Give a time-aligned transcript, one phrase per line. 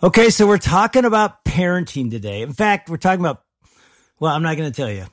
[0.00, 2.42] Okay, so we're talking about parenting today.
[2.42, 3.42] In fact, we're talking about,
[4.20, 5.06] well, I'm not going to tell you.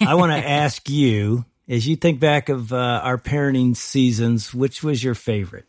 [0.00, 4.84] I want to ask you, as you think back of uh, our parenting seasons, which
[4.84, 5.66] was your favorite?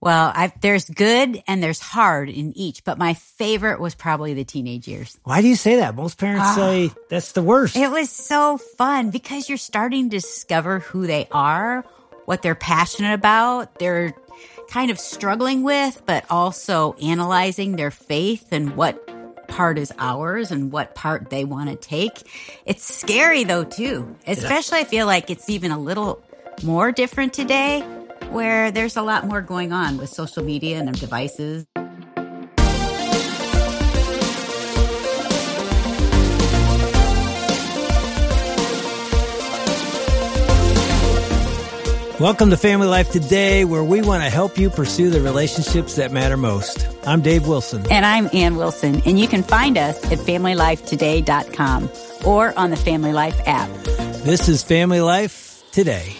[0.00, 4.44] Well, I've, there's good and there's hard in each, but my favorite was probably the
[4.44, 5.18] teenage years.
[5.24, 5.94] Why do you say that?
[5.94, 6.54] Most parents Ah.
[6.54, 7.76] say that's the worst.
[7.76, 11.84] It was so fun because you're starting to discover who they are,
[12.26, 14.14] what they're passionate about, they're
[14.68, 19.04] kind of struggling with, but also analyzing their faith and what
[19.48, 22.22] part is ours and what part they want to take.
[22.66, 24.14] It's scary though, too.
[24.26, 26.22] Especially I feel like it's even a little
[26.62, 27.80] more different today
[28.30, 31.66] where there's a lot more going on with social media and their devices.
[42.20, 46.10] Welcome to Family Life Today, where we want to help you pursue the relationships that
[46.10, 46.84] matter most.
[47.06, 47.86] I'm Dave Wilson.
[47.92, 51.88] And I'm Ann Wilson, and you can find us at FamilyLifeToday.com
[52.26, 53.70] or on the Family Life app.
[54.24, 56.12] This is Family Life Today.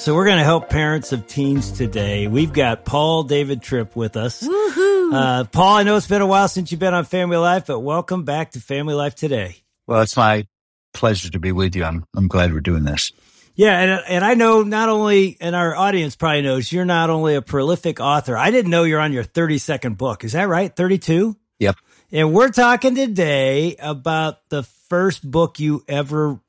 [0.00, 2.26] So we're going to help parents of teens today.
[2.26, 4.42] We've got Paul David Tripp with us.
[4.42, 5.12] Woohoo!
[5.12, 7.80] Uh, Paul, I know it's been a while since you've been on Family Life, but
[7.80, 9.56] welcome back to Family Life Today.
[9.86, 10.46] Well, it's my
[10.94, 11.84] pleasure to be with you.
[11.84, 13.12] I'm I'm glad we're doing this.
[13.54, 17.34] Yeah, and and I know not only, and our audience probably knows you're not only
[17.34, 18.38] a prolific author.
[18.38, 20.24] I didn't know you're on your 32nd book.
[20.24, 20.74] Is that right?
[20.74, 21.36] 32.
[21.58, 21.76] Yep.
[22.10, 26.40] And we're talking today about the first book you ever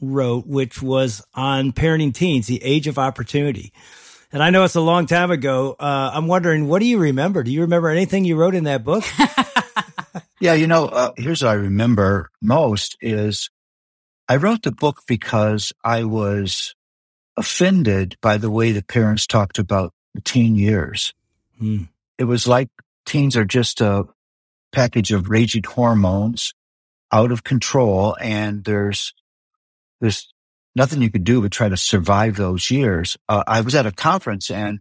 [0.00, 3.72] wrote, which was on parenting teens, the age of opportunity.
[4.30, 5.74] And I know it's a long time ago.
[5.78, 7.42] Uh, I'm wondering, what do you remember?
[7.42, 9.04] Do you remember anything you wrote in that book?
[10.40, 13.50] Yeah, you know, uh, here's what I remember most is
[14.28, 16.74] I wrote the book because I was
[17.36, 21.12] offended by the way the parents talked about the teen years.
[21.58, 21.84] Hmm.
[22.18, 22.68] It was like
[23.04, 24.04] teens are just a
[24.72, 26.52] package of raging hormones
[27.10, 29.14] out of control and there's
[30.00, 30.32] there's
[30.74, 33.16] nothing you could do but try to survive those years.
[33.28, 34.80] Uh, I was at a conference and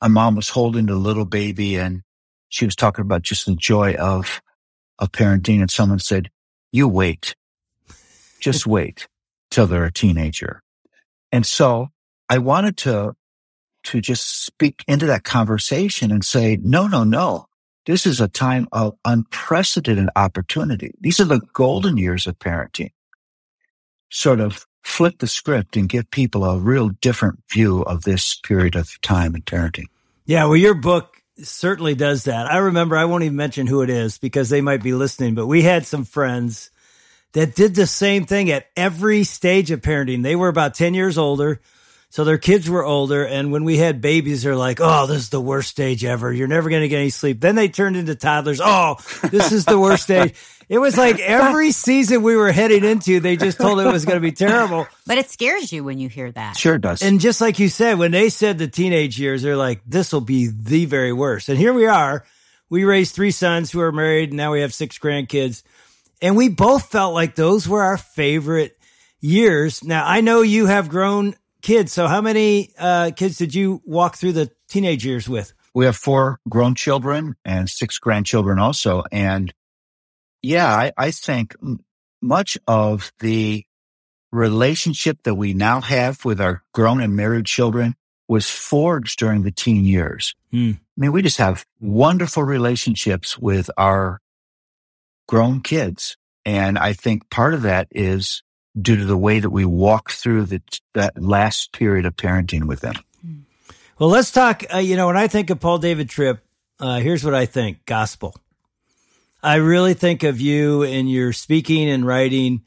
[0.00, 2.02] my mom was holding the little baby and
[2.48, 4.40] she was talking about just the joy of
[4.98, 6.30] of parenting and someone said,
[6.72, 7.34] you wait,
[8.38, 9.08] just wait
[9.50, 10.62] till they're a teenager.
[11.32, 11.88] And so
[12.28, 13.14] I wanted to,
[13.84, 17.46] to just speak into that conversation and say, no, no, no.
[17.86, 20.92] This is a time of unprecedented opportunity.
[21.00, 22.90] These are the golden years of parenting.
[24.10, 28.74] Sort of flip the script and give people a real different view of this period
[28.76, 29.86] of time in parenting.
[30.26, 32.50] Yeah, well, your book certainly does that.
[32.50, 35.46] I remember, I won't even mention who it is because they might be listening, but
[35.46, 36.70] we had some friends
[37.32, 40.22] that did the same thing at every stage of parenting.
[40.22, 41.60] They were about 10 years older.
[42.10, 43.24] So their kids were older.
[43.24, 46.32] And when we had babies, they're like, Oh, this is the worst stage ever.
[46.32, 47.40] You're never going to get any sleep.
[47.40, 48.60] Then they turned into toddlers.
[48.62, 48.96] Oh,
[49.30, 50.34] this is the worst stage.
[50.68, 54.18] It was like every season we were heading into, they just told it was going
[54.18, 54.86] to be terrible.
[55.04, 56.56] But it scares you when you hear that.
[56.56, 57.02] Sure does.
[57.02, 60.20] And just like you said, when they said the teenage years, they're like, this will
[60.20, 61.48] be the very worst.
[61.48, 62.24] And here we are.
[62.68, 64.28] We raised three sons who are married.
[64.30, 65.64] And now we have six grandkids.
[66.22, 68.78] And we both felt like those were our favorite
[69.20, 69.82] years.
[69.82, 71.92] Now, I know you have grown kids.
[71.92, 75.52] So how many uh, kids did you walk through the teenage years with?
[75.74, 79.04] We have four grown children and six grandchildren also.
[79.12, 79.52] And
[80.42, 81.54] yeah, I, I think
[82.20, 83.64] much of the
[84.32, 87.94] relationship that we now have with our grown and married children
[88.28, 90.34] was forged during the teen years.
[90.52, 90.72] Hmm.
[90.76, 94.20] I mean, we just have wonderful relationships with our
[95.26, 96.16] grown kids.
[96.44, 98.42] And I think part of that is
[98.80, 100.62] due to the way that we walk through the,
[100.94, 102.94] that last period of parenting with them.
[103.98, 104.64] Well, let's talk.
[104.72, 106.42] Uh, you know, when I think of Paul David Tripp,
[106.78, 108.34] uh, here's what I think gospel.
[109.42, 112.62] I really think of you in your speaking and writing.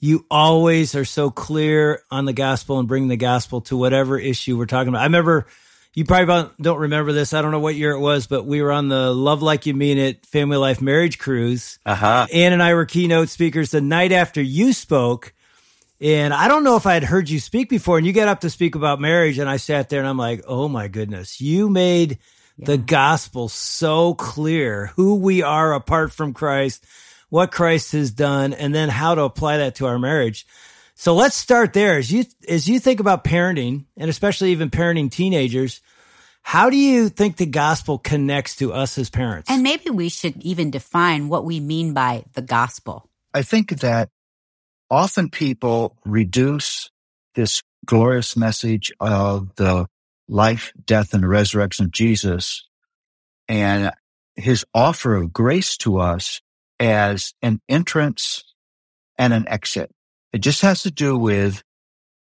[0.00, 4.56] You always are so clear on the gospel and bring the gospel to whatever issue
[4.56, 5.00] we're talking about.
[5.00, 5.46] I remember
[5.94, 7.32] you probably don't- don't remember this.
[7.32, 9.74] I don't know what year it was, but we were on the Love Like You
[9.74, 11.80] Mean It Family Life Marriage Cruise.
[11.84, 12.26] Uh huh.
[12.32, 15.32] Ann and I were keynote speakers the night after you spoke.
[16.00, 17.98] And I don't know if I had heard you speak before.
[17.98, 19.38] And you got up to speak about marriage.
[19.38, 22.18] And I sat there and I'm like, oh my goodness, you made
[22.58, 26.84] the gospel so clear who we are apart from Christ,
[27.28, 30.46] what Christ has done, and then how to apply that to our marriage.
[30.94, 31.98] So let's start there.
[31.98, 35.80] As you, as you think about parenting and especially even parenting teenagers,
[36.42, 39.50] how do you think the gospel connects to us as parents?
[39.50, 43.08] And maybe we should even define what we mean by the gospel.
[43.32, 44.10] I think that
[44.90, 46.90] often people reduce
[47.34, 49.86] this glorious message of the
[50.28, 52.66] life, death, and resurrection of Jesus
[53.48, 53.92] and
[54.36, 56.40] his offer of grace to us
[56.78, 58.44] as an entrance
[59.16, 59.90] and an exit.
[60.32, 61.62] It just has to do with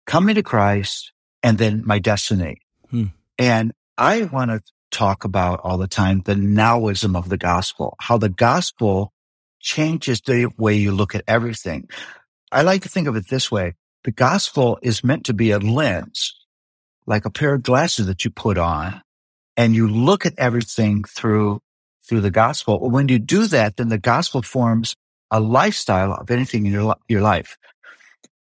[0.06, 1.12] coming to Christ
[1.42, 2.58] and then my destiny.
[2.90, 3.06] Hmm.
[3.38, 4.60] And I want to
[4.90, 9.12] talk about all the time the nowism of the gospel, how the gospel
[9.60, 11.88] changes the way you look at everything.
[12.52, 13.74] I like to think of it this way.
[14.04, 16.34] The gospel is meant to be a lens,
[17.06, 19.02] like a pair of glasses that you put on
[19.56, 21.62] and you look at everything through,
[22.06, 22.90] through the gospel.
[22.90, 24.94] When you do that, then the gospel forms
[25.30, 27.56] a lifestyle of anything in your, your life.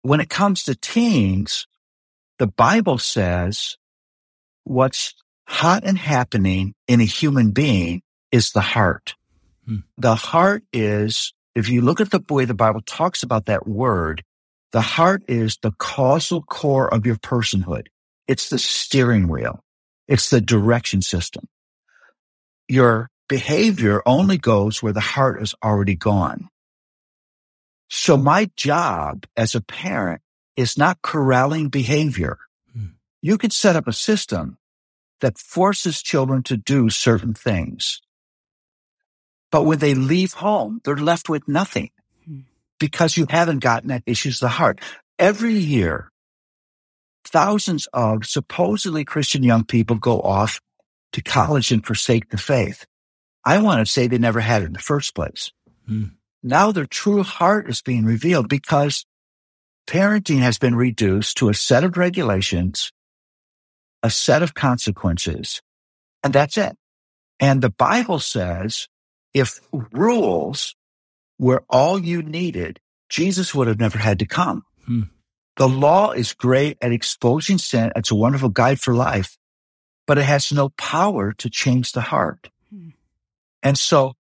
[0.02, 1.68] When it comes to teens,
[2.38, 3.76] the Bible says
[4.64, 5.14] what's
[5.46, 8.02] hot and happening in a human being
[8.32, 9.14] is the heart.
[9.66, 9.76] Hmm.
[9.96, 14.22] The heart is, if you look at the way the Bible talks about that word,
[14.72, 17.88] the heart is the causal core of your personhood.
[18.26, 19.60] It's the steering wheel.
[20.08, 21.46] It's the direction system.
[22.68, 26.48] Your behavior only goes where the heart has already gone.
[27.88, 30.22] So my job as a parent
[30.56, 32.38] is not corralling behavior.
[32.72, 32.96] Hmm.
[33.20, 34.56] You could set up a system
[35.20, 38.00] that forces children to do certain things.
[39.52, 41.90] But when they leave home, they're left with nothing
[42.24, 42.40] hmm.
[42.80, 44.80] because you haven't gotten at issues of the heart.
[45.18, 46.10] Every year,
[47.24, 50.60] thousands of supposedly Christian young people go off
[51.12, 52.86] to college and forsake the faith.
[53.44, 55.52] I want to say they never had it in the first place.
[55.86, 56.04] Hmm.
[56.42, 59.04] Now their true heart is being revealed because
[59.86, 62.90] parenting has been reduced to a set of regulations,
[64.02, 65.60] a set of consequences,
[66.24, 66.76] and that's it.
[67.38, 68.88] And the Bible says
[69.34, 70.74] if rules
[71.38, 74.64] were all you needed, Jesus would have never had to come.
[74.86, 75.02] Hmm.
[75.56, 77.92] The law is great at exposing sin.
[77.94, 79.36] It's a wonderful guide for life,
[80.06, 82.48] but it has no power to change the heart.
[82.70, 82.90] Hmm.
[83.62, 84.14] And so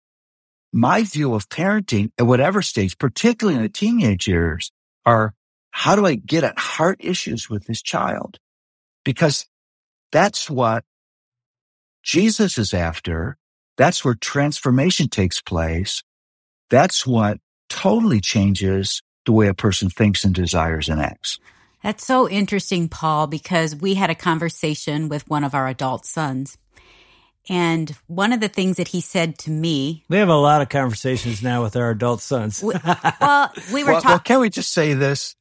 [0.72, 4.72] my view of parenting at whatever stage, particularly in the teenage years,
[5.04, 5.34] are
[5.70, 8.38] how do I get at heart issues with this child?
[9.04, 9.46] Because
[10.10, 10.84] that's what
[12.02, 13.36] Jesus is after.
[13.82, 16.04] That's where transformation takes place.
[16.70, 17.38] That's what
[17.68, 21.40] totally changes the way a person thinks and desires and acts.
[21.82, 26.56] That's so interesting, Paul, because we had a conversation with one of our adult sons.
[27.48, 30.04] And one of the things that he said to me.
[30.08, 32.62] We have a lot of conversations now with our adult sons.
[32.62, 32.74] we,
[33.20, 34.10] well, we were well, talking.
[34.10, 35.34] Well, can we just say this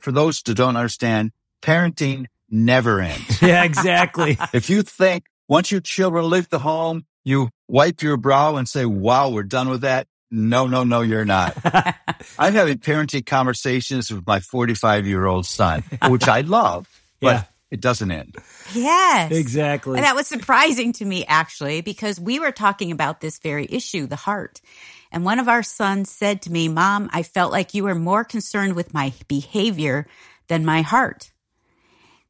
[0.00, 1.30] for those who don't understand?
[1.62, 3.40] Parenting never ends.
[3.40, 4.36] yeah, exactly.
[4.52, 8.84] if you think once your children leave the home, you wipe your brow and say,
[8.84, 10.06] wow, we're done with that.
[10.30, 11.56] No, no, no, you're not.
[12.38, 16.88] I'm having parenting conversations with my 45 year old son, which I love,
[17.20, 17.42] but yeah.
[17.70, 18.36] it doesn't end.
[18.74, 19.30] Yes.
[19.30, 19.96] Exactly.
[19.96, 24.06] And that was surprising to me, actually, because we were talking about this very issue,
[24.06, 24.60] the heart.
[25.12, 28.24] And one of our sons said to me, Mom, I felt like you were more
[28.24, 30.08] concerned with my behavior
[30.48, 31.30] than my heart.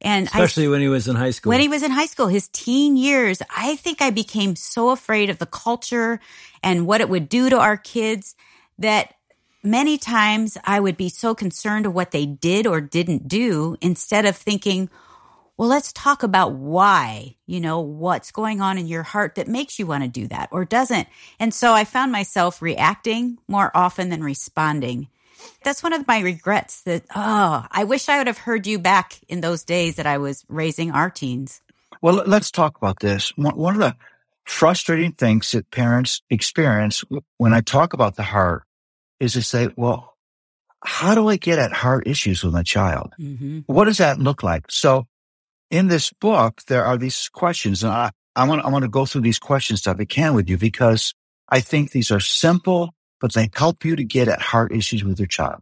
[0.05, 1.49] And especially I, when he was in high school.
[1.49, 5.31] When he was in high school, his teen years, I think I became so afraid
[5.31, 6.19] of the culture
[6.63, 8.35] and what it would do to our kids
[8.77, 9.15] that
[9.63, 14.25] many times I would be so concerned of what they did or didn't do instead
[14.25, 14.91] of thinking,
[15.57, 19.79] well, let's talk about why, you know, what's going on in your heart that makes
[19.79, 21.07] you want to do that or doesn't.
[21.39, 25.07] And so I found myself reacting more often than responding.
[25.63, 29.19] That's one of my regrets that, oh, I wish I would have heard you back
[29.27, 31.61] in those days that I was raising our teens.
[32.01, 33.31] Well, let's talk about this.
[33.37, 33.95] One of the
[34.45, 37.03] frustrating things that parents experience
[37.37, 38.63] when I talk about the heart
[39.19, 40.15] is to say, well,
[40.83, 43.13] how do I get at heart issues with my child?
[43.19, 43.61] Mm-hmm.
[43.65, 44.65] What does that look like?
[44.69, 45.07] So
[45.71, 49.05] in this book, there are these questions and I, I want, I want to go
[49.05, 51.13] through these questions if I can with you because
[51.49, 55.19] I think these are simple but they help you to get at heart issues with
[55.19, 55.61] your child.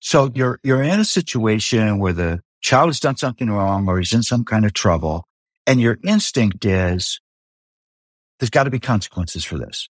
[0.00, 4.12] So you're, you're in a situation where the child has done something wrong or he's
[4.12, 5.24] in some kind of trouble
[5.66, 7.20] and your instinct is
[8.38, 9.88] there's got to be consequences for this.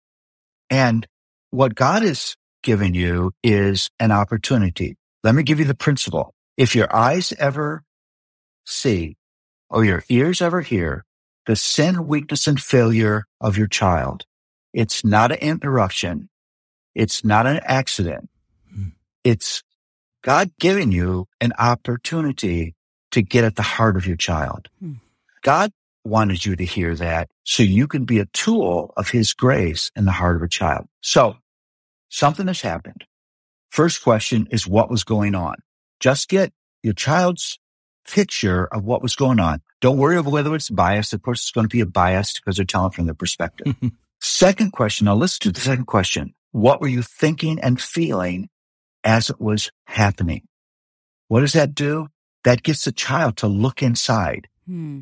[0.70, 1.06] And
[1.50, 4.96] what God is giving you is an opportunity.
[5.22, 6.32] Let me give you the principle.
[6.56, 7.82] If your eyes ever
[8.64, 9.16] see
[9.68, 11.04] or your ears ever hear
[11.46, 14.24] the sin, weakness, and failure of your child,
[14.72, 16.28] it's not an interruption.
[16.96, 18.30] It's not an accident.
[18.74, 18.88] Hmm.
[19.22, 19.62] It's
[20.22, 22.74] God giving you an opportunity
[23.10, 24.68] to get at the heart of your child.
[24.80, 24.94] Hmm.
[25.42, 25.72] God
[26.04, 30.06] wanted you to hear that so you can be a tool of his grace in
[30.06, 30.86] the heart of a child.
[31.02, 31.36] So
[32.08, 33.04] something has happened.
[33.68, 35.56] First question is what was going on?
[36.00, 37.58] Just get your child's
[38.08, 39.60] picture of what was going on.
[39.82, 41.12] Don't worry about whether it's biased.
[41.12, 43.74] Of course, it's going to be a bias because they're telling from their perspective.
[44.20, 45.04] second question.
[45.04, 46.34] Now listen to the second question.
[46.56, 48.48] What were you thinking and feeling
[49.04, 50.48] as it was happening?
[51.28, 52.08] What does that do?
[52.44, 54.48] That gets the child to look inside.
[54.66, 55.00] Hmm.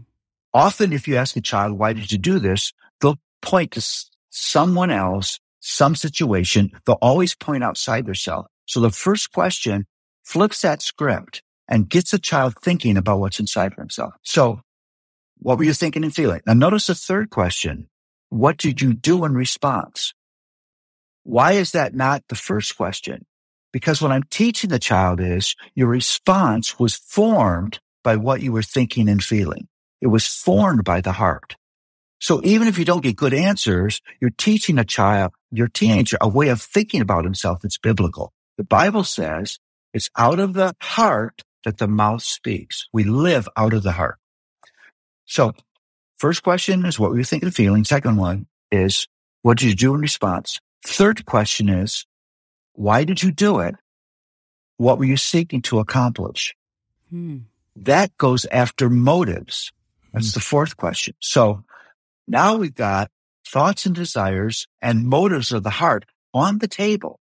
[0.53, 2.73] Often, if you ask a child, why did you do this?
[3.01, 3.87] They'll point to
[4.31, 6.73] someone else, some situation.
[6.87, 8.49] They'll always point outside themselves.
[8.67, 9.87] So the first question
[10.25, 14.15] flips that script and gets a child thinking about what's inside for himself.
[14.23, 14.61] So
[15.39, 16.41] what were you thinking and feeling?
[16.49, 17.87] Now notice the third question.
[18.29, 20.15] What did you do in response?
[21.25, 23.27] Why is that not the first question?
[23.73, 28.63] Because what I'm teaching the child is your response was formed by what you were
[28.63, 29.67] thinking and feeling.
[30.01, 31.57] It was formed by the heart.
[32.21, 36.29] So even if you don't get good answers, you're teaching a child, your teenager, a
[36.29, 38.33] way of thinking about himself that's biblical.
[38.57, 39.59] The Bible says
[39.93, 42.89] it's out of the heart that the mouth speaks.
[42.93, 44.19] We live out of the heart.
[45.25, 45.53] So
[46.19, 47.85] first question is what were you thinking and feeling?
[47.85, 49.09] Second one is
[49.43, 50.61] what did you do in response?
[50.85, 52.07] Third question is
[52.75, 53.75] why did you do it?
[54.77, 56.55] What were you seeking to accomplish?
[57.11, 57.39] Hmm.
[57.77, 59.73] That goes after motives.
[60.13, 61.15] That's the fourth question.
[61.21, 61.65] So
[62.29, 63.11] now we've got
[63.47, 67.21] thoughts and desires and motives of the heart on the table.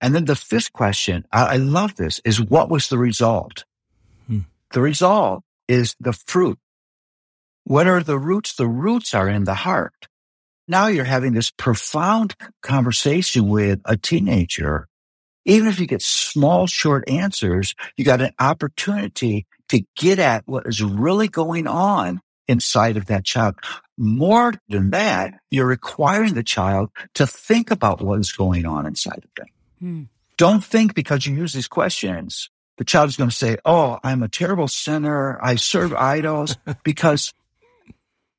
[0.00, 3.64] And then the fifth question, I, I love this, is what was the result?
[4.26, 4.40] Hmm.
[4.72, 6.58] The result is the fruit.
[7.64, 8.54] What are the roots?
[8.54, 10.07] The roots are in the heart.
[10.68, 14.86] Now you're having this profound conversation with a teenager.
[15.46, 20.66] Even if you get small, short answers, you got an opportunity to get at what
[20.66, 23.54] is really going on inside of that child.
[23.96, 29.24] More than that, you're requiring the child to think about what is going on inside
[29.24, 29.46] of them.
[29.80, 30.02] Hmm.
[30.36, 34.22] Don't think because you use these questions, the child is going to say, Oh, I'm
[34.22, 35.38] a terrible sinner.
[35.42, 37.32] I serve idols because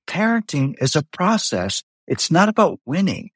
[0.08, 1.84] parenting is a process.
[2.10, 3.30] It's not about winning.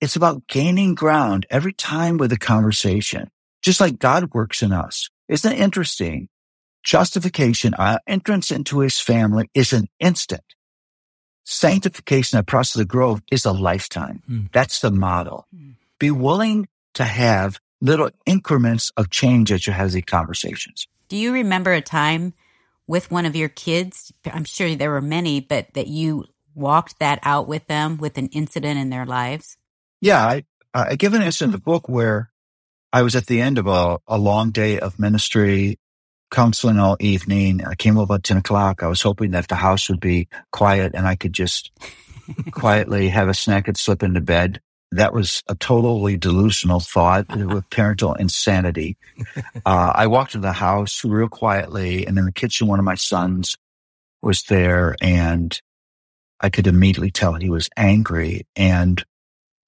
[0.00, 3.30] It's about gaining ground every time with a conversation,
[3.62, 5.08] just like God works in us.
[5.28, 6.28] Isn't it interesting?
[6.82, 10.42] Justification, our entrance into his family is an instant.
[11.44, 14.24] Sanctification, that process of growth is a lifetime.
[14.26, 14.40] Hmm.
[14.52, 15.46] That's the model.
[15.56, 15.70] Hmm.
[16.00, 20.88] Be willing to have little increments of change as you have these conversations.
[21.06, 22.34] Do you remember a time
[22.88, 24.12] with one of your kids?
[24.26, 28.28] I'm sure there were many, but that you walked that out with them with an
[28.28, 29.56] incident in their lives?
[30.00, 30.44] Yeah, I,
[30.74, 32.30] I give an instance in the book where
[32.92, 35.78] I was at the end of a, a long day of ministry,
[36.30, 37.64] counseling all evening.
[37.64, 38.82] I came home about 10 o'clock.
[38.82, 41.70] I was hoping that the house would be quiet and I could just
[42.50, 44.60] quietly have a snack and slip into bed.
[44.90, 48.98] That was a totally delusional thought with parental insanity.
[49.64, 52.96] Uh, I walked into the house real quietly and in the kitchen, one of my
[52.96, 53.56] sons
[54.20, 55.58] was there and
[56.42, 59.02] I could immediately tell he was angry and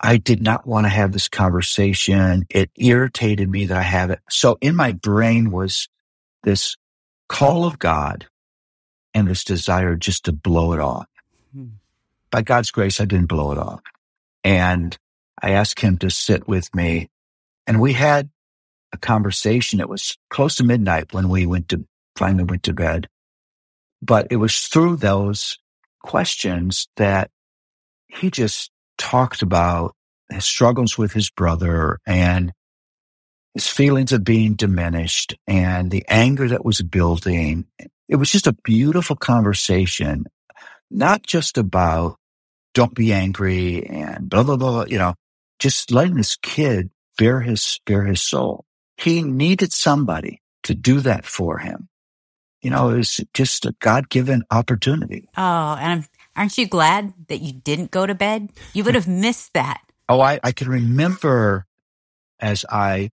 [0.00, 2.44] I did not want to have this conversation.
[2.50, 4.18] It irritated me that I have it.
[4.28, 5.88] So in my brain was
[6.42, 6.76] this
[7.28, 8.26] call of God
[9.14, 11.06] and this desire just to blow it off.
[11.54, 11.68] Hmm.
[12.30, 13.80] By God's grace, I didn't blow it off.
[14.42, 14.98] And
[15.40, 17.08] I asked him to sit with me
[17.66, 18.30] and we had
[18.92, 19.80] a conversation.
[19.80, 23.08] It was close to midnight when we went to finally went to bed,
[24.02, 25.58] but it was through those
[26.04, 27.30] questions that
[28.08, 29.94] he just talked about
[30.30, 32.52] his struggles with his brother and
[33.54, 37.64] his feelings of being diminished and the anger that was building.
[38.08, 40.26] It was just a beautiful conversation,
[40.90, 42.16] not just about
[42.75, 45.14] don't be angry and blah, blah, blah, you know,
[45.58, 48.66] just letting this kid bear his, bear his soul.
[48.99, 51.88] He needed somebody to do that for him.
[52.64, 55.28] You know, it was just a God given opportunity.
[55.37, 56.04] Oh, and I'm,
[56.35, 58.52] aren't you glad that you didn't go to bed?
[58.73, 59.83] You would have missed that.
[60.09, 61.66] Oh, I, I can remember
[62.40, 63.11] as I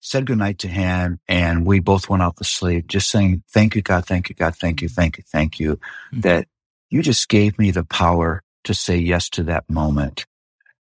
[0.00, 3.80] said goodnight to him and we both went off to sleep, just saying, thank you,
[3.80, 5.80] God, thank you, God, thank you, thank you, thank you,
[6.12, 6.22] Mhm.
[6.22, 6.48] that
[6.90, 10.26] you just gave me the power to say yes to that moment.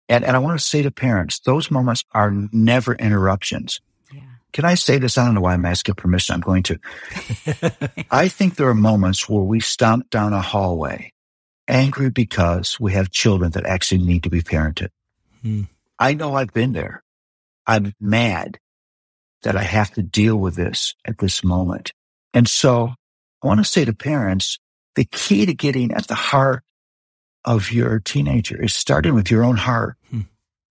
[0.09, 3.81] And, and I want to say to parents, those moments are never interruptions.
[4.53, 5.17] Can I say this?
[5.17, 6.35] I don't know why I'm asking permission.
[6.35, 6.79] I'm going to.
[8.11, 11.11] I think there are moments where we stomp down a hallway
[11.67, 14.89] angry because we have children that actually need to be parented.
[15.41, 15.63] Hmm.
[15.97, 17.03] I know I've been there.
[17.65, 18.59] I'm mad
[19.43, 21.91] that I have to deal with this at this moment.
[22.33, 22.93] And so
[23.41, 24.59] I want to say to parents,
[24.95, 26.63] the key to getting at the heart
[27.45, 29.97] of your teenager is starting with your own heart.
[30.09, 30.21] Hmm.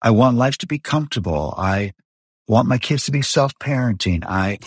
[0.02, 1.54] I want life to be comfortable.
[1.58, 1.94] I,
[2.48, 4.24] want my kids to be self-parenting.
[4.28, 4.60] I,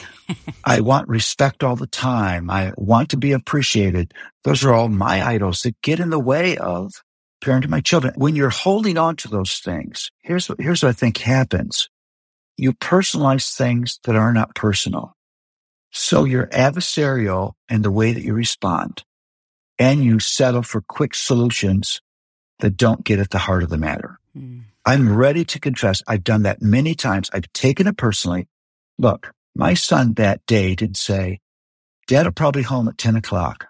[0.64, 2.50] I want respect all the time.
[2.50, 4.12] I want to be appreciated.
[4.44, 6.92] Those are all my idols that get in the way of
[7.42, 8.14] parenting my children.
[8.16, 11.88] When you're holding on to those things, here's what, here's what I think happens.
[12.56, 15.14] You personalize things that are not personal.
[15.90, 19.04] So you're adversarial in the way that you respond
[19.78, 22.00] and you settle for quick solutions
[22.58, 24.18] that don't get at the heart of the matter.
[24.36, 24.64] Mm.
[24.88, 26.02] I'm ready to confess.
[26.08, 27.28] I've done that many times.
[27.34, 28.48] I've taken it personally.
[28.98, 31.40] Look, my son that day did say,
[32.06, 33.66] dad will probably home at 10 o'clock.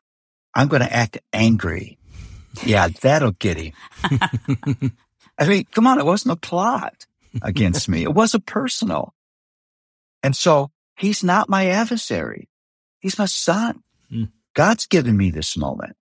[0.55, 1.99] I'm going to act angry.
[2.65, 3.73] Yeah, that'll get him.
[5.37, 5.99] I mean, come on.
[5.99, 7.07] It wasn't a plot
[7.43, 8.05] against me.
[8.05, 9.13] It wasn't personal.
[10.23, 12.49] And so he's not my adversary.
[13.01, 13.83] He's my son.
[14.09, 14.31] Mm.
[14.55, 15.97] God's given me this moment.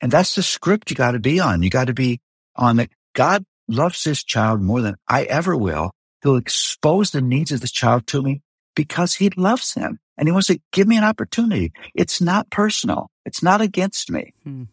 [0.00, 1.62] And that's the script you got to be on.
[1.62, 2.22] You got to be
[2.54, 2.88] on that.
[3.12, 5.90] God loves this child more than I ever will.
[6.22, 8.42] He'll expose the needs of this child to me
[8.74, 11.72] because he loves him and he wants to give me an opportunity.
[11.94, 13.10] It's not personal.
[13.24, 14.32] It's not against me.
[14.44, 14.64] Hmm.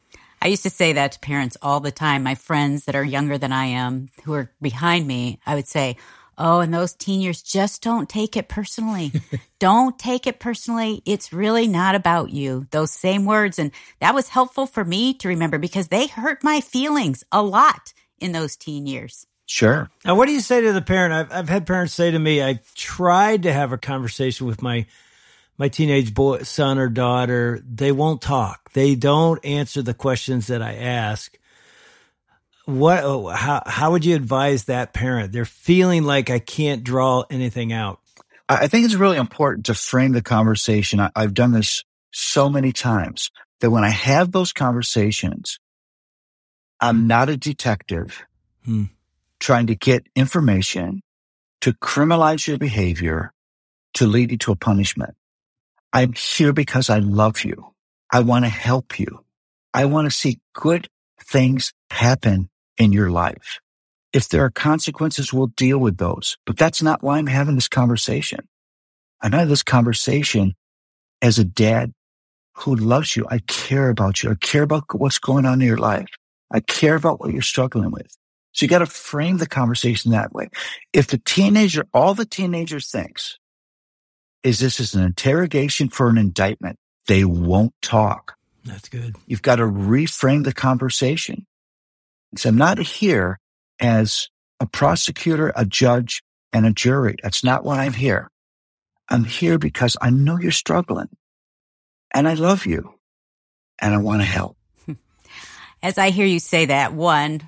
[0.42, 2.24] I used to say that to parents all the time.
[2.24, 5.98] My friends that are younger than I am, who are behind me, I would say,
[6.36, 9.12] Oh, and those teen years, just don't take it personally.
[9.60, 11.04] don't take it personally.
[11.06, 12.66] It's really not about you.
[12.72, 13.60] Those same words.
[13.60, 17.94] And that was helpful for me to remember because they hurt my feelings a lot
[18.24, 19.28] in those teen years.
[19.46, 19.90] Sure.
[20.06, 21.14] Now, what do you say to the parent?
[21.14, 24.86] I've, I've had parents say to me, I tried to have a conversation with my
[25.58, 27.62] my teenage boy, son or daughter.
[27.64, 28.72] They won't talk.
[28.74, 31.38] They don't answer the questions that I ask
[32.66, 37.74] what how how would you advise that parent they're feeling like i can't draw anything
[37.74, 38.00] out
[38.48, 42.72] i think it's really important to frame the conversation I, have done this so many
[42.72, 45.60] times that when i have those conversations
[46.84, 48.24] i'm not a detective
[48.66, 48.84] hmm.
[49.40, 51.02] trying to get information
[51.62, 53.34] to criminalize your behavior
[53.94, 55.16] to lead you to a punishment
[55.92, 57.74] i'm here because i love you
[58.12, 59.26] i want to help you
[59.74, 60.88] i want to see good
[61.24, 63.60] things happen in your life.
[64.12, 66.38] If there are consequences, we'll deal with those.
[66.46, 68.48] But that's not why I'm having this conversation.
[69.22, 70.54] I'm having this conversation
[71.22, 71.94] as a dad
[72.58, 73.26] who loves you.
[73.30, 74.32] I care about you.
[74.32, 76.10] I care about what's going on in your life.
[76.54, 78.16] I care about what you're struggling with.
[78.54, 80.50] So you got to frame the conversation that way.
[80.94, 83.40] If the teenager, all the teenager thinks
[84.44, 88.36] is this is an interrogation for an indictment, they won't talk.
[88.64, 89.16] That's good.
[89.26, 91.48] You've got to reframe the conversation.
[92.38, 93.40] So I'm not here
[93.80, 97.16] as a prosecutor, a judge, and a jury.
[97.24, 98.30] That's not why I'm here.
[99.10, 101.10] I'm here because I know you're struggling
[102.14, 102.94] and I love you
[103.80, 104.58] and I want to help.
[105.84, 107.48] As I hear you say that, one,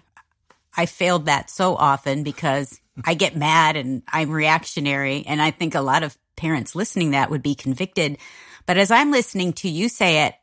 [0.77, 5.23] I failed that so often because I get mad and I'm reactionary.
[5.25, 8.17] And I think a lot of parents listening that would be convicted.
[8.65, 10.35] But as I'm listening to you say it,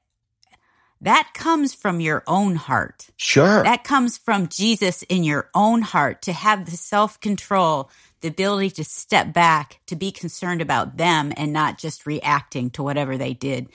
[1.02, 3.08] that comes from your own heart.
[3.16, 3.64] Sure.
[3.64, 8.70] That comes from Jesus in your own heart to have the self control, the ability
[8.70, 13.34] to step back, to be concerned about them and not just reacting to whatever they
[13.34, 13.68] did.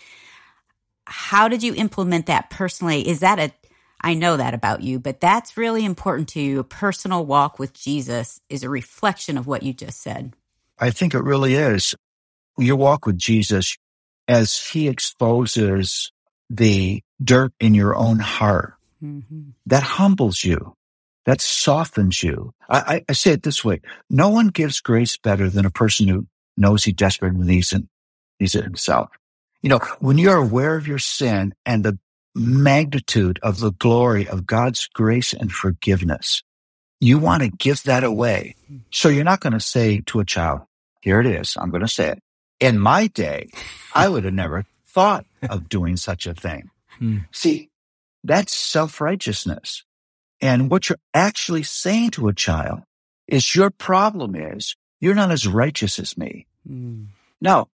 [1.05, 3.07] How did you implement that personally?
[3.07, 3.51] Is that a,
[4.01, 6.59] I know that about you, but that's really important to you.
[6.59, 10.33] A personal walk with Jesus is a reflection of what you just said.
[10.79, 11.95] I think it really is.
[12.57, 13.77] Your walk with Jesus
[14.27, 16.11] as he exposes
[16.49, 18.75] the dirt in your own heart.
[19.03, 19.49] Mm-hmm.
[19.65, 20.75] That humbles you.
[21.25, 22.53] That softens you.
[22.69, 23.81] I, I, I, say it this way.
[24.09, 27.83] No one gives grace better than a person who knows he desperately needs it,
[28.39, 29.09] needs it himself.
[29.61, 31.99] You know, when you're aware of your sin and the
[32.37, 36.43] magnitude of the glory of God's grace and forgiveness,
[36.99, 38.55] you want to give that away.
[38.91, 40.61] So you're not going to say to a child,
[41.01, 41.57] here it is.
[41.59, 42.19] I'm going to say it.
[42.59, 43.49] In my day,
[43.93, 46.69] I would have never thought of doing such a thing.
[46.97, 47.19] Hmm.
[47.31, 47.69] See,
[48.23, 49.83] that's self righteousness.
[50.41, 52.81] And what you're actually saying to a child
[53.27, 56.47] is your problem is you're not as righteous as me.
[56.67, 57.05] Hmm.
[57.39, 57.67] Now,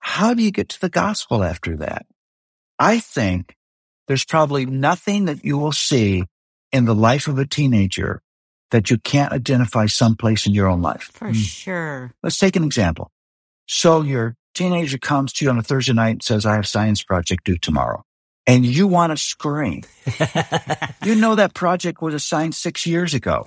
[0.00, 2.06] how do you get to the gospel after that?
[2.78, 3.56] I think
[4.08, 6.24] there's probably nothing that you will see
[6.72, 8.20] in the life of a teenager
[8.70, 11.10] that you can't identify someplace in your own life.
[11.12, 11.34] For mm.
[11.34, 12.12] sure.
[12.22, 13.10] Let's take an example.
[13.66, 17.02] So you're teenager comes to you on a Thursday night and says, I have science
[17.02, 18.02] project due tomorrow.
[18.46, 19.82] And you want to scream.
[21.04, 23.44] you know that project was assigned six years ago.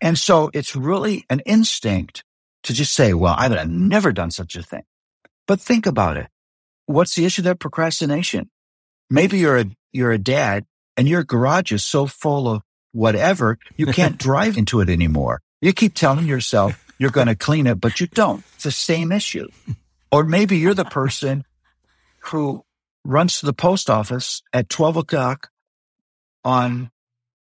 [0.00, 2.22] and so it's really an instinct
[2.62, 4.84] to just say, well, I've never done such a thing.
[5.46, 6.28] But think about it.
[6.86, 7.54] What's the issue there?
[7.54, 8.50] Procrastination.
[9.10, 10.66] Maybe you're a, you're a dad
[10.96, 15.40] and your garage is so full of whatever, you can't drive into it anymore.
[15.60, 18.44] You keep telling yourself, you're going to clean it, but you don't.
[18.54, 19.48] It's the same issue.
[20.10, 21.44] Or maybe you're the person
[22.20, 22.64] who
[23.04, 25.50] runs to the post office at 12 o'clock
[26.44, 26.90] on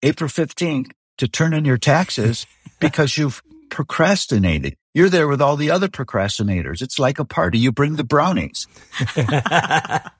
[0.02, 2.46] April 15th to turn in your taxes
[2.78, 4.76] because you've procrastinated.
[4.94, 6.82] You're there with all the other procrastinators.
[6.82, 7.58] It's like a party.
[7.58, 8.66] You bring the brownies.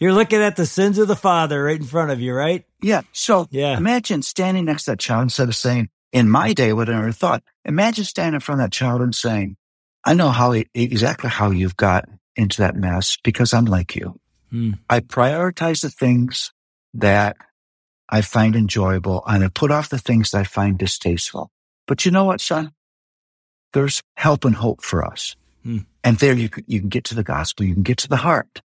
[0.00, 2.64] You're looking at the sins of the father right in front of you, right?
[2.80, 3.02] Yeah.
[3.12, 3.76] So Yeah.
[3.76, 7.12] imagine standing next to that child instead of saying, in my day, what I never
[7.12, 9.56] thought, imagine standing in front of that child and saying,
[10.04, 14.18] I know how exactly how you've got into that mess because I'm like you.
[14.50, 14.72] Hmm.
[14.90, 16.52] I prioritize the things
[16.94, 17.36] that
[18.08, 21.50] I find enjoyable and I put off the things that I find distasteful.
[21.86, 22.72] But you know what, son?
[23.72, 25.36] There's help and hope for us.
[25.62, 25.78] Hmm.
[26.04, 27.64] And there you you can get to the gospel.
[27.64, 28.60] You can get to the heart,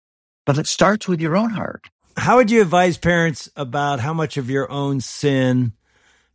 [0.48, 1.90] but it starts with your own heart.
[2.16, 5.74] How would you advise parents about how much of your own sin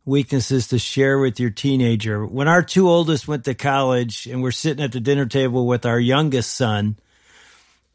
[0.05, 2.23] weaknesses to share with your teenager?
[2.23, 5.83] When our two oldest went to college and we're sitting at the dinner table with
[5.83, 6.95] our youngest son,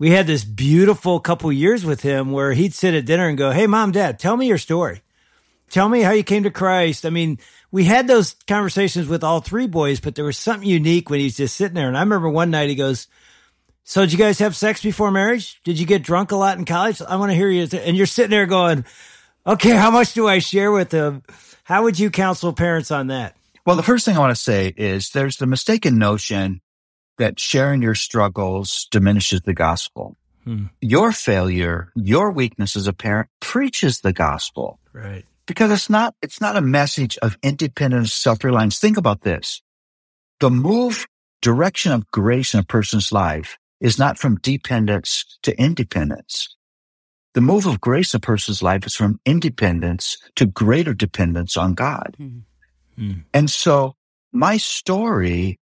[0.01, 3.53] we had this beautiful couple years with him where he'd sit at dinner and go,
[3.53, 5.03] Hey, mom, dad, tell me your story.
[5.71, 7.07] Tell me how you came to Christ.
[7.07, 7.39] I mean,
[7.71, 11.37] we had those conversations with all three boys, but there was something unique when he's
[11.37, 11.87] just sitting there.
[11.87, 13.07] And I remember one night he goes,
[13.89, 15.63] so did you guys have sex before marriage?
[15.65, 17.01] Did you get drunk a lot in college?
[17.01, 17.67] I want to hear you.
[17.73, 18.85] And you're sitting there going,
[19.47, 21.23] okay, how much do I share with them?
[21.65, 23.35] How would you counsel parents on that?
[23.65, 26.61] Well, the first thing I want to say is there's the mistaken notion
[27.17, 30.19] that sharing your struggles diminishes the gospel.
[30.45, 30.67] Hmm.
[30.83, 35.25] Your failure, your weakness as a parent preaches the gospel Right.
[35.47, 38.79] because it's not, it's not a message of independence, self-reliance.
[38.79, 39.63] Think about this.
[40.41, 41.07] The move
[41.41, 46.57] direction of grace in a person's life is not from dependence to independence.
[47.35, 51.75] The move of grace in a person's life is from independence to greater dependence on
[51.75, 52.17] God.
[52.97, 53.13] Hmm.
[53.33, 53.95] And so
[54.33, 55.61] my story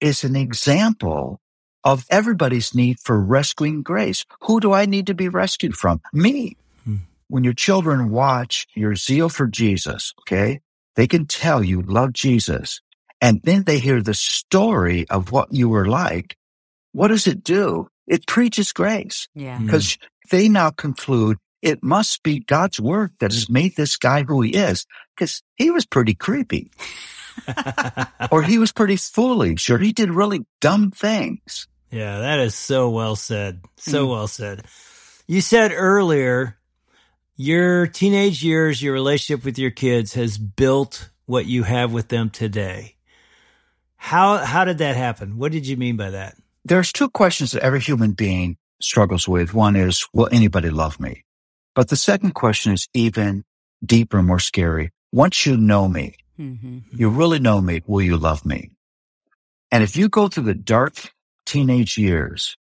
[0.00, 1.40] is an example
[1.84, 4.24] of everybody's need for rescuing grace.
[4.42, 6.00] Who do I need to be rescued from?
[6.12, 6.56] Me.
[6.84, 6.96] Hmm.
[7.28, 10.60] When your children watch your zeal for Jesus, okay,
[10.96, 12.80] they can tell you love Jesus.
[13.20, 16.36] And then they hear the story of what you were like.
[16.92, 17.88] What does it do?
[18.06, 19.58] It preaches grace Yeah.
[19.58, 19.66] Hmm.
[19.66, 19.98] because
[20.30, 24.50] they now conclude it must be God's work that has made this guy who he
[24.50, 26.70] is because he was pretty creepy
[28.30, 31.68] or he was pretty foolish or he did really dumb things.
[31.90, 33.60] Yeah, that is so well said.
[33.76, 34.64] So well said.
[35.28, 36.58] You said earlier,
[37.36, 42.30] your teenage years, your relationship with your kids has built what you have with them
[42.30, 42.96] today.
[43.96, 45.38] How how did that happen?
[45.38, 46.36] What did you mean by that?
[46.64, 49.52] There's two questions that every human being struggles with.
[49.54, 51.24] One is, will anybody love me?
[51.74, 53.44] But the second question is even
[53.84, 54.90] deeper, more scary.
[55.12, 58.70] Once you know me, hmm you really know me, will you love me?
[59.70, 61.12] And if you go through the dark
[61.46, 62.56] teenage years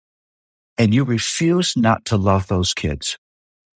[0.79, 3.19] and you refuse not to love those kids,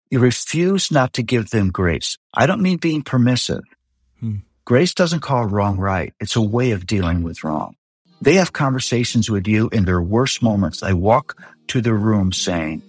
[0.10, 2.18] you refuse not to give them grace.
[2.34, 3.64] I don't mean being permissive.
[4.20, 4.38] Hmm.
[4.66, 6.14] Grace doesn't call wrong right.
[6.20, 7.76] It's a way of dealing with wrong.
[8.24, 10.80] They have conversations with you in their worst moments.
[10.80, 12.82] They walk to their room saying,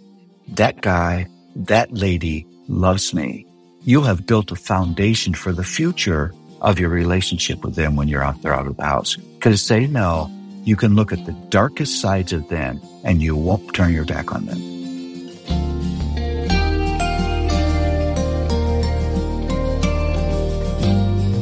[0.51, 3.45] that guy, that lady loves me.
[3.83, 8.23] You have built a foundation for the future of your relationship with them when you're
[8.23, 9.17] out there out of the house.
[9.17, 10.31] Because they know
[10.63, 14.33] you can look at the darkest sides of them and you won't turn your back
[14.33, 14.61] on them.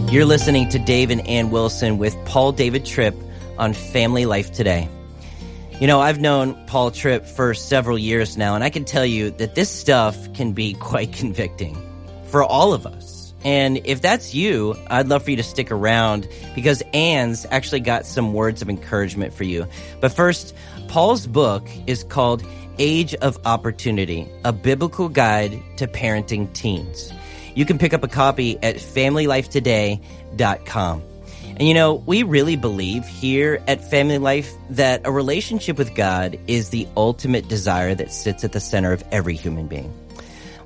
[0.09, 3.15] You're listening to Dave and Ann Wilson with Paul David Tripp
[3.59, 4.89] on Family Life Today.
[5.81, 9.31] You know, I've known Paul Tripp for several years now, and I can tell you
[9.33, 11.77] that this stuff can be quite convicting
[12.27, 13.35] for all of us.
[13.45, 18.07] And if that's you, I'd love for you to stick around because Ann's actually got
[18.07, 19.67] some words of encouragement for you.
[20.01, 20.55] But first,
[20.87, 22.45] Paul's book is called
[22.79, 27.13] Age of Opportunity, a biblical guide to parenting teens.
[27.55, 31.03] You can pick up a copy at familylifetoday.com.
[31.57, 36.39] And you know, we really believe here at Family Life that a relationship with God
[36.47, 39.93] is the ultimate desire that sits at the center of every human being.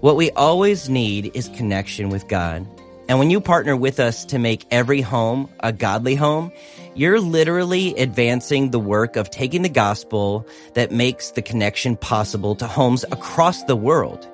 [0.00, 2.66] What we always need is connection with God.
[3.08, 6.52] And when you partner with us to make every home a godly home,
[6.94, 12.66] you're literally advancing the work of taking the gospel that makes the connection possible to
[12.66, 14.26] homes across the world.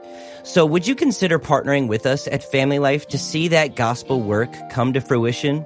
[0.45, 4.53] So would you consider partnering with us at Family Life to see that gospel work
[4.71, 5.65] come to fruition?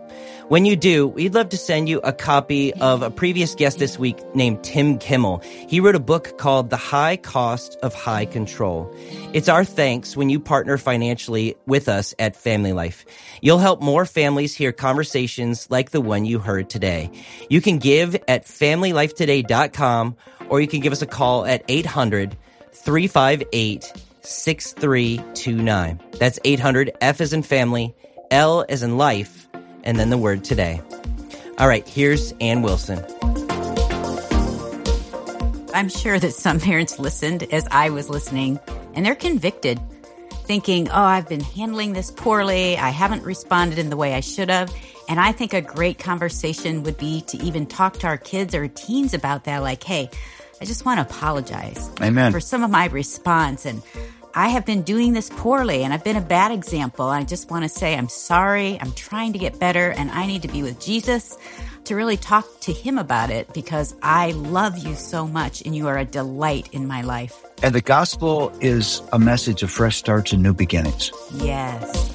[0.48, 3.98] When you do, we'd love to send you a copy of a previous guest this
[3.98, 5.38] week named Tim Kimmel.
[5.66, 8.94] He wrote a book called The High Cost of High Control.
[9.32, 13.06] It's our thanks when you partner financially with us at Family Life.
[13.40, 17.10] You'll help more families hear conversations like the one you heard today.
[17.48, 20.16] You can give at familylifetoday.com
[20.50, 22.36] or you can give us a call at 800
[22.72, 26.00] 358 6329.
[26.18, 27.94] That's 800 F as in family,
[28.30, 29.48] L as in life,
[29.84, 30.82] and then the word today.
[31.58, 33.04] All right, here's Ann Wilson.
[35.72, 38.58] I'm sure that some parents listened as I was listening
[38.94, 39.78] and they're convicted,
[40.44, 42.76] thinking, oh, I've been handling this poorly.
[42.78, 44.74] I haven't responded in the way I should have.
[45.08, 48.66] And I think a great conversation would be to even talk to our kids or
[48.68, 49.62] teens about that.
[49.62, 50.10] Like, hey,
[50.60, 52.32] I just want to apologize Amen.
[52.32, 53.66] for some of my response.
[53.66, 53.82] And
[54.38, 57.06] I have been doing this poorly and I've been a bad example.
[57.06, 58.78] I just want to say I'm sorry.
[58.78, 61.38] I'm trying to get better and I need to be with Jesus
[61.84, 65.88] to really talk to him about it because I love you so much and you
[65.88, 67.34] are a delight in my life.
[67.62, 71.10] And the gospel is a message of fresh starts and new beginnings.
[71.36, 72.12] Yes.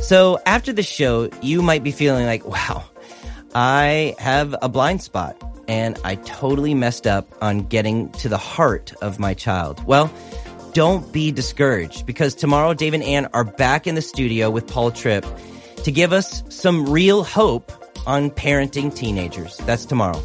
[0.00, 2.84] So after the show, you might be feeling like, wow,
[3.54, 5.36] I have a blind spot
[5.68, 9.84] and I totally messed up on getting to the heart of my child.
[9.86, 10.12] Well,
[10.72, 14.90] don't be discouraged because tomorrow Dave and Ann are back in the studio with Paul
[14.90, 15.24] Tripp
[15.84, 17.72] to give us some real hope
[18.06, 19.56] on parenting teenagers.
[19.58, 20.22] That's tomorrow.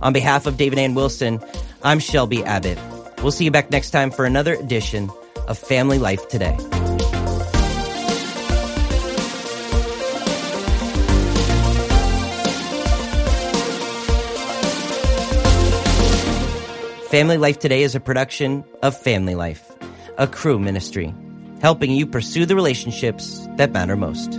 [0.00, 1.40] On behalf of David and Ann Wilson,
[1.82, 2.78] I'm Shelby Abbott.
[3.22, 5.10] We'll see you back next time for another edition
[5.48, 6.56] of Family Life Today.
[17.08, 19.72] Family Life Today is a production of Family Life,
[20.18, 21.14] a Cru ministry,
[21.62, 24.38] helping you pursue the relationships that matter most.